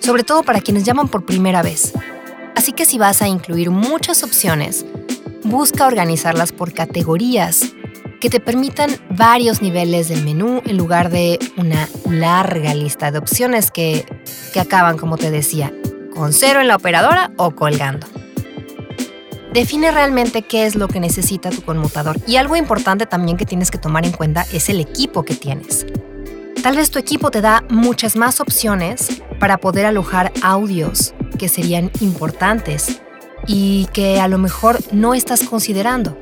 sobre 0.00 0.24
todo 0.24 0.42
para 0.42 0.62
quienes 0.62 0.84
llaman 0.84 1.08
por 1.08 1.26
primera 1.26 1.60
vez. 1.60 1.92
Así 2.56 2.72
que 2.72 2.86
si 2.86 2.96
vas 2.96 3.20
a 3.20 3.28
incluir 3.28 3.70
muchas 3.70 4.22
opciones, 4.22 4.86
busca 5.44 5.86
organizarlas 5.86 6.52
por 6.52 6.72
categorías 6.72 7.66
que 8.18 8.30
te 8.30 8.40
permitan 8.40 8.90
varios 9.10 9.60
niveles 9.60 10.08
del 10.08 10.24
menú 10.24 10.62
en 10.64 10.78
lugar 10.78 11.10
de 11.10 11.38
una 11.58 11.86
larga 12.08 12.72
lista 12.72 13.10
de 13.10 13.18
opciones 13.18 13.70
que, 13.70 14.06
que 14.54 14.60
acaban, 14.60 14.96
como 14.96 15.18
te 15.18 15.30
decía, 15.30 15.70
con 16.14 16.32
cero 16.32 16.62
en 16.62 16.68
la 16.68 16.76
operadora 16.76 17.30
o 17.36 17.50
colgando. 17.50 18.06
Define 19.52 19.90
realmente 19.90 20.42
qué 20.42 20.66
es 20.66 20.74
lo 20.74 20.88
que 20.88 21.00
necesita 21.00 21.48
tu 21.48 21.62
conmutador 21.62 22.18
y 22.26 22.36
algo 22.36 22.54
importante 22.54 23.06
también 23.06 23.38
que 23.38 23.46
tienes 23.46 23.70
que 23.70 23.78
tomar 23.78 24.04
en 24.04 24.12
cuenta 24.12 24.44
es 24.52 24.68
el 24.68 24.78
equipo 24.78 25.24
que 25.24 25.34
tienes. 25.34 25.86
Tal 26.62 26.76
vez 26.76 26.90
tu 26.90 26.98
equipo 26.98 27.30
te 27.30 27.40
da 27.40 27.64
muchas 27.70 28.14
más 28.14 28.40
opciones 28.40 29.22
para 29.40 29.56
poder 29.56 29.86
alojar 29.86 30.32
audios 30.42 31.14
que 31.38 31.48
serían 31.48 31.90
importantes 32.00 33.00
y 33.46 33.86
que 33.94 34.20
a 34.20 34.28
lo 34.28 34.36
mejor 34.36 34.80
no 34.92 35.14
estás 35.14 35.44
considerando. 35.44 36.18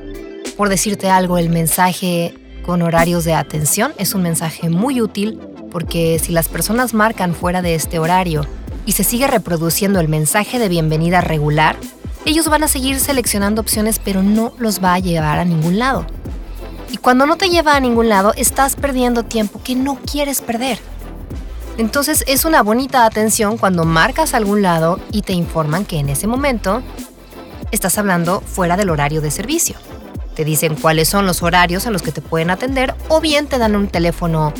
Por 0.56 0.68
decirte 0.68 1.10
algo, 1.10 1.36
el 1.36 1.48
mensaje 1.48 2.32
con 2.64 2.80
horarios 2.82 3.24
de 3.24 3.34
atención 3.34 3.92
es 3.98 4.14
un 4.14 4.22
mensaje 4.22 4.68
muy 4.68 5.00
útil 5.00 5.40
porque 5.72 6.20
si 6.22 6.30
las 6.30 6.48
personas 6.48 6.94
marcan 6.94 7.34
fuera 7.34 7.60
de 7.60 7.74
este 7.74 7.98
horario 7.98 8.46
y 8.86 8.92
se 8.92 9.02
sigue 9.02 9.26
reproduciendo 9.26 9.98
el 9.98 10.06
mensaje 10.08 10.60
de 10.60 10.68
bienvenida 10.68 11.20
regular, 11.20 11.76
ellos 12.26 12.48
van 12.48 12.62
a 12.62 12.68
seguir 12.68 13.00
seleccionando 13.00 13.62
opciones 13.62 13.98
pero 13.98 14.22
no 14.22 14.52
los 14.58 14.84
va 14.84 14.92
a 14.92 14.98
llevar 14.98 15.38
a 15.38 15.46
ningún 15.46 15.78
lado. 15.78 16.06
Y 16.92 16.98
cuando 16.98 17.24
no 17.24 17.36
te 17.36 17.48
lleva 17.48 17.74
a 17.74 17.80
ningún 17.80 18.10
lado, 18.10 18.34
estás 18.36 18.76
perdiendo 18.76 19.22
tiempo 19.22 19.60
que 19.64 19.74
no 19.74 19.98
quieres 20.10 20.42
perder. 20.42 20.78
Entonces 21.78 22.22
es 22.26 22.44
una 22.44 22.62
bonita 22.62 23.06
atención 23.06 23.56
cuando 23.56 23.84
marcas 23.84 24.34
algún 24.34 24.60
lado 24.60 25.00
y 25.10 25.22
te 25.22 25.32
informan 25.32 25.86
que 25.86 25.98
en 25.98 26.10
ese 26.10 26.26
momento 26.26 26.82
estás 27.70 27.96
hablando 27.96 28.42
fuera 28.42 28.76
del 28.76 28.90
horario 28.90 29.22
de 29.22 29.30
servicio 29.30 29.76
te 30.36 30.44
dicen 30.44 30.76
cuáles 30.76 31.08
son 31.08 31.26
los 31.26 31.42
horarios 31.42 31.86
en 31.86 31.94
los 31.94 32.02
que 32.02 32.12
te 32.12 32.20
pueden 32.20 32.50
atender 32.50 32.94
o 33.08 33.20
bien 33.20 33.46
te 33.46 33.56
dan 33.58 33.74
un 33.74 33.88
teléfono 33.88 34.52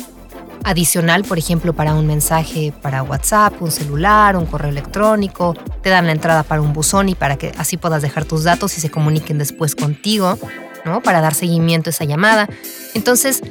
adicional, 0.67 1.23
por 1.23 1.39
ejemplo, 1.39 1.73
para 1.73 1.93
un 1.93 2.05
mensaje 2.05 2.73
para 2.81 3.01
WhatsApp, 3.01 3.61
un 3.61 3.71
celular, 3.71 4.35
un 4.35 4.45
correo 4.45 4.69
electrónico, 4.69 5.55
te 5.81 5.89
dan 5.89 6.05
la 6.05 6.11
entrada 6.11 6.43
para 6.43 6.61
un 6.61 6.73
buzón 6.73 7.07
y 7.07 7.15
para 7.15 7.37
que 7.37 7.53
así 7.57 7.77
puedas 7.77 8.01
dejar 8.01 8.25
tus 8.25 8.43
datos 8.43 8.77
y 8.77 8.81
se 8.81 8.91
comuniquen 8.91 9.37
después 9.37 9.75
contigo, 9.75 10.37
¿no? 10.83 11.01
Para 11.01 11.21
dar 11.21 11.33
seguimiento 11.33 11.89
a 11.89 11.91
esa 11.91 12.03
llamada. 12.03 12.49
Entonces, 12.93 13.41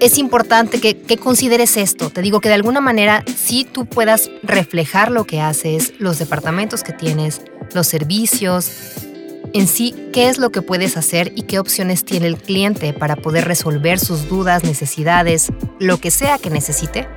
es 0.00 0.18
importante 0.18 0.80
que, 0.80 1.00
que, 1.00 1.16
consideres 1.16 1.76
esto. 1.76 2.10
Te 2.10 2.22
digo 2.22 2.40
que 2.40 2.48
de 2.48 2.56
alguna 2.56 2.80
manera 2.80 3.24
si 3.36 3.64
tú 3.64 3.86
puedas 3.86 4.28
reflejar 4.42 5.12
lo 5.12 5.24
que 5.24 5.40
haces, 5.40 5.92
los 6.00 6.18
departamentos 6.18 6.82
que 6.82 6.92
tienes, 6.92 7.42
los 7.72 7.86
servicios, 7.86 8.70
en 9.52 9.66
sí 9.66 9.94
qué 10.12 10.28
es 10.28 10.38
lo 10.38 10.50
que 10.50 10.62
puedes 10.62 10.96
hacer 10.96 11.32
y 11.36 11.42
qué 11.42 11.58
opciones 11.58 12.04
tiene 12.04 12.26
el 12.26 12.36
cliente 12.36 12.92
para 12.92 13.16
poder 13.16 13.46
resolver 13.46 13.98
sus 13.98 14.28
dudas, 14.28 14.64
necesidades, 14.64 15.48
lo 15.78 15.98
que 15.98 16.10
sea 16.10 16.38
que 16.38 16.50
necesite, 16.50 17.08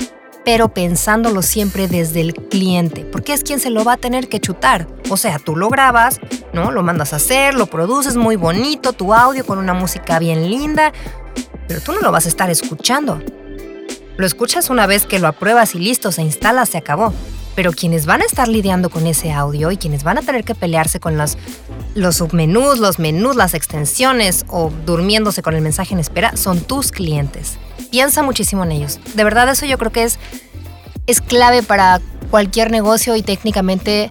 pero 0.43 0.73
pensándolo 0.73 1.41
siempre 1.41 1.87
desde 1.87 2.21
el 2.21 2.33
cliente, 2.33 3.05
porque 3.05 3.33
es 3.33 3.43
quien 3.43 3.59
se 3.59 3.69
lo 3.69 3.83
va 3.83 3.93
a 3.93 3.97
tener 3.97 4.27
que 4.27 4.39
chutar. 4.39 4.87
O 5.09 5.17
sea, 5.17 5.39
tú 5.39 5.55
lo 5.55 5.69
grabas, 5.69 6.19
¿no? 6.53 6.71
Lo 6.71 6.83
mandas 6.83 7.13
a 7.13 7.17
hacer, 7.17 7.53
lo 7.53 7.67
produces 7.67 8.17
muy 8.17 8.35
bonito, 8.35 8.93
tu 8.93 9.13
audio 9.13 9.45
con 9.45 9.59
una 9.59 9.73
música 9.73 10.19
bien 10.19 10.49
linda, 10.49 10.93
pero 11.67 11.81
tú 11.81 11.93
no 11.93 12.01
lo 12.01 12.11
vas 12.11 12.25
a 12.25 12.29
estar 12.29 12.49
escuchando. 12.49 13.21
Lo 14.17 14.25
escuchas 14.25 14.69
una 14.69 14.87
vez 14.87 15.05
que 15.05 15.19
lo 15.19 15.27
apruebas 15.27 15.75
y 15.75 15.79
listo, 15.79 16.11
se 16.11 16.21
instala, 16.21 16.65
se 16.65 16.77
acabó. 16.77 17.13
Pero 17.55 17.71
quienes 17.73 18.05
van 18.05 18.21
a 18.21 18.25
estar 18.25 18.47
lidiando 18.47 18.89
con 18.89 19.07
ese 19.07 19.31
audio 19.31 19.71
y 19.71 19.77
quienes 19.77 20.03
van 20.03 20.17
a 20.17 20.21
tener 20.21 20.43
que 20.43 20.55
pelearse 20.55 20.99
con 20.99 21.17
los, 21.17 21.37
los 21.95 22.17
submenús, 22.17 22.79
los 22.79 22.99
menús, 22.99 23.35
las 23.35 23.53
extensiones 23.53 24.45
o 24.47 24.71
durmiéndose 24.85 25.41
con 25.41 25.55
el 25.55 25.61
mensaje 25.61 25.93
en 25.93 25.99
espera 25.99 26.35
son 26.37 26.61
tus 26.61 26.91
clientes. 26.91 27.57
Piensa 27.89 28.23
muchísimo 28.23 28.63
en 28.63 28.71
ellos. 28.71 28.99
De 29.15 29.23
verdad 29.23 29.49
eso 29.49 29.65
yo 29.65 29.77
creo 29.77 29.91
que 29.91 30.03
es, 30.03 30.17
es 31.07 31.19
clave 31.19 31.61
para 31.61 31.99
cualquier 32.29 32.71
negocio 32.71 33.15
y 33.15 33.21
técnicamente 33.21 34.09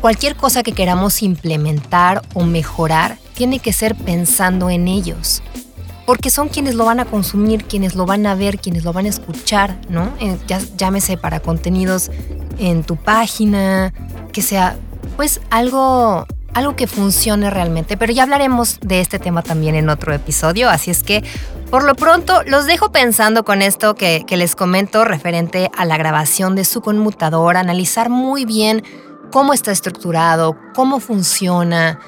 cualquier 0.00 0.36
cosa 0.36 0.62
que 0.62 0.72
queramos 0.72 1.22
implementar 1.22 2.22
o 2.32 2.44
mejorar 2.44 3.18
tiene 3.34 3.58
que 3.58 3.72
ser 3.72 3.94
pensando 3.94 4.70
en 4.70 4.88
ellos 4.88 5.42
porque 6.06 6.30
son 6.30 6.48
quienes 6.48 6.74
lo 6.74 6.84
van 6.84 7.00
a 7.00 7.04
consumir, 7.04 7.64
quienes 7.64 7.94
lo 7.94 8.06
van 8.06 8.26
a 8.26 8.34
ver, 8.34 8.58
quienes 8.58 8.84
lo 8.84 8.92
van 8.92 9.06
a 9.06 9.08
escuchar, 9.08 9.78
¿no? 9.88 10.12
Ya, 10.46 10.60
llámese 10.76 11.16
para 11.16 11.40
contenidos 11.40 12.10
en 12.58 12.84
tu 12.84 12.96
página, 12.96 13.92
que 14.32 14.42
sea 14.42 14.76
pues 15.16 15.40
algo 15.50 16.26
algo 16.54 16.76
que 16.76 16.86
funcione 16.86 17.50
realmente, 17.50 17.96
pero 17.96 18.12
ya 18.12 18.22
hablaremos 18.22 18.78
de 18.80 19.00
este 19.00 19.18
tema 19.18 19.42
también 19.42 19.74
en 19.74 19.88
otro 19.88 20.14
episodio, 20.14 20.70
así 20.70 20.92
es 20.92 21.02
que 21.02 21.24
por 21.68 21.82
lo 21.82 21.96
pronto 21.96 22.44
los 22.46 22.66
dejo 22.66 22.92
pensando 22.92 23.44
con 23.44 23.60
esto 23.60 23.96
que, 23.96 24.22
que 24.24 24.36
les 24.36 24.54
comento 24.54 25.04
referente 25.04 25.68
a 25.76 25.84
la 25.84 25.96
grabación 25.96 26.54
de 26.54 26.64
su 26.64 26.80
conmutador, 26.80 27.56
analizar 27.56 28.08
muy 28.08 28.44
bien 28.44 28.84
cómo 29.32 29.52
está 29.52 29.72
estructurado, 29.72 30.56
cómo 30.76 31.00
funciona, 31.00 31.98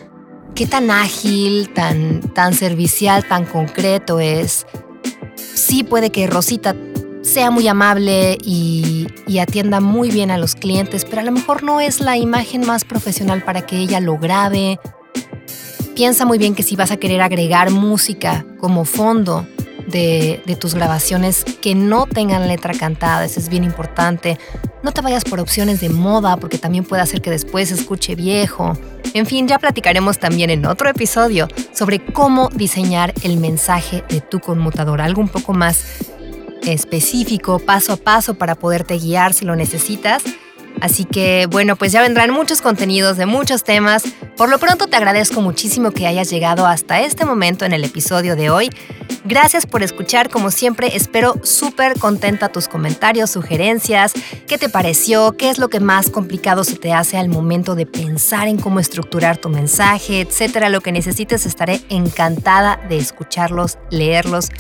qué 0.54 0.66
tan 0.66 0.92
ágil, 0.92 1.72
tan, 1.74 2.20
tan 2.20 2.54
servicial, 2.54 3.26
tan 3.26 3.44
concreto 3.44 4.20
es. 4.20 4.66
Sí 5.54 5.82
puede 5.82 6.10
que 6.10 6.26
Rosita 6.28 6.76
sea 7.26 7.50
muy 7.50 7.66
amable 7.66 8.38
y, 8.42 9.08
atienda 9.40 9.80
muy 9.80 10.10
bien 10.10 10.30
a 10.30 10.38
los 10.38 10.54
clientes, 10.54 11.04
pero 11.04 11.20
a 11.20 11.24
lo 11.24 11.32
mejor 11.32 11.62
no 11.62 11.80
es 11.80 12.00
la 12.00 12.16
imagen 12.16 12.66
más 12.66 12.84
profesional 12.84 13.42
para 13.42 13.66
que 13.66 13.76
ella 13.76 14.00
lo 14.00 14.16
grabe. 14.16 14.80
Piensa 15.94 16.24
muy 16.24 16.38
bien 16.38 16.54
que 16.54 16.62
si 16.62 16.74
vas 16.74 16.90
a 16.90 16.96
querer 16.96 17.20
agregar 17.20 17.70
música 17.70 18.46
como 18.58 18.86
fondo 18.86 19.46
de, 19.88 20.42
de 20.46 20.56
tus 20.56 20.74
grabaciones 20.74 21.44
que 21.44 21.74
no 21.74 22.06
tengan 22.06 22.48
letra 22.48 22.72
cantada, 22.72 23.26
eso 23.26 23.38
es 23.38 23.50
bien 23.50 23.64
importante. 23.64 24.38
No 24.82 24.92
te 24.92 25.02
vayas 25.02 25.24
por 25.24 25.38
opciones 25.38 25.80
de 25.80 25.90
moda 25.90 26.38
porque 26.38 26.56
también 26.56 26.84
puede 26.84 27.02
hacer 27.02 27.20
que 27.20 27.30
después 27.30 27.70
escuche 27.70 28.14
viejo. 28.14 28.72
En 29.12 29.26
fin, 29.26 29.48
ya 29.48 29.58
platicaremos 29.58 30.18
también 30.18 30.48
en 30.48 30.64
otro 30.64 30.88
episodio 30.88 31.48
sobre 31.72 32.04
cómo 32.04 32.48
diseñar 32.50 33.12
el 33.22 33.36
mensaje 33.36 34.02
de 34.08 34.22
tu 34.22 34.40
conmutador, 34.40 35.02
algo 35.02 35.20
un 35.20 35.28
poco 35.28 35.52
más 35.52 35.84
específico, 36.66 37.58
paso 37.58 37.94
a 37.94 37.96
paso 37.96 38.34
para 38.34 38.54
poderte 38.54 38.98
guiar 38.98 39.32
si 39.32 39.44
lo 39.44 39.56
necesitas. 39.56 40.22
Así 40.80 41.04
que 41.04 41.46
bueno, 41.50 41.76
pues 41.76 41.92
ya 41.92 42.02
vendrán 42.02 42.30
muchos 42.30 42.60
contenidos 42.60 43.16
de 43.16 43.26
muchos 43.26 43.64
temas. 43.64 44.04
Por 44.36 44.50
lo 44.50 44.58
pronto 44.58 44.86
te 44.86 44.96
agradezco 44.96 45.40
muchísimo 45.40 45.92
que 45.92 46.06
hayas 46.06 46.28
llegado 46.28 46.66
hasta 46.66 47.00
este 47.00 47.24
momento 47.24 47.64
en 47.64 47.72
el 47.72 47.84
episodio 47.84 48.36
de 48.36 48.50
hoy. 48.50 48.68
Gracias 49.24 49.64
por 49.64 49.82
escuchar, 49.82 50.28
como 50.28 50.50
siempre 50.50 50.94
espero 50.94 51.36
súper 51.42 51.98
contenta 51.98 52.50
tus 52.50 52.68
comentarios, 52.68 53.30
sugerencias, 53.30 54.12
qué 54.46 54.58
te 54.58 54.68
pareció, 54.68 55.32
qué 55.38 55.48
es 55.48 55.58
lo 55.58 55.68
que 55.68 55.80
más 55.80 56.10
complicado 56.10 56.64
se 56.64 56.76
te 56.76 56.92
hace 56.92 57.16
al 57.16 57.30
momento 57.30 57.74
de 57.74 57.86
pensar 57.86 58.46
en 58.46 58.58
cómo 58.58 58.78
estructurar 58.78 59.38
tu 59.38 59.48
mensaje, 59.48 60.20
etcétera. 60.20 60.68
Lo 60.68 60.82
que 60.82 60.92
necesites 60.92 61.46
estaré 61.46 61.80
encantada 61.88 62.78
de 62.90 62.98
escucharlos, 62.98 63.78
leerlos. 63.90 64.50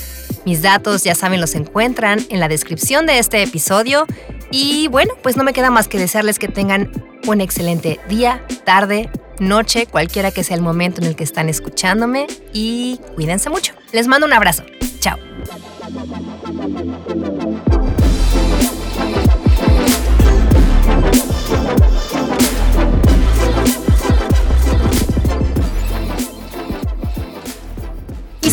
Mis 0.46 0.62
datos 0.62 1.04
ya 1.04 1.14
saben 1.14 1.40
los 1.40 1.54
encuentran 1.54 2.20
en 2.30 2.40
la 2.40 2.48
descripción 2.48 3.04
de 3.04 3.18
este 3.18 3.42
episodio. 3.42 4.06
Y 4.50 4.88
bueno, 4.88 5.12
pues 5.22 5.36
no 5.36 5.44
me 5.44 5.52
queda 5.52 5.70
más 5.70 5.86
que 5.86 5.98
desearles 5.98 6.38
que 6.38 6.48
tengan 6.48 6.90
un 7.26 7.42
excelente 7.42 8.00
día, 8.08 8.42
tarde, 8.64 9.10
noche, 9.40 9.86
cualquiera 9.86 10.30
que 10.30 10.44
sea 10.44 10.56
el 10.56 10.62
momento 10.62 11.00
en 11.00 11.08
el 11.08 11.16
que 11.16 11.24
están 11.24 11.48
escuchándome 11.48 12.26
y 12.52 13.00
cuídense 13.14 13.50
mucho. 13.50 13.74
Les 13.92 14.06
mando 14.06 14.26
un 14.26 14.32
abrazo. 14.32 14.64
Chao. 15.00 15.18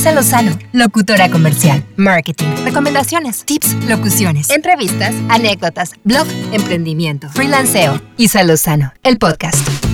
Isa 0.04 0.12
Lozano, 0.12 0.60
locutora 0.74 1.30
comercial, 1.30 1.86
marketing, 1.96 2.48
recomendaciones, 2.66 3.46
tips, 3.46 3.74
locuciones, 3.88 4.50
entrevistas, 4.50 5.16
anécdotas, 5.30 5.94
blog, 6.04 6.28
emprendimiento, 6.52 7.30
freelanceo. 7.30 8.02
Isa 8.18 8.44
Lozano, 8.44 8.92
el 9.04 9.18
podcast. 9.18 9.93